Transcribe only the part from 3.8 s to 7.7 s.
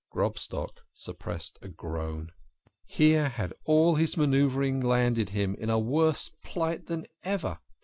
his manoeuvring landed him in a worse plight than ever.